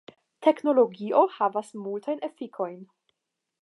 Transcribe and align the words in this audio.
Teknologio 0.45 1.21
havas 1.35 1.71
multajn 1.85 2.27
efikojn. 2.33 2.85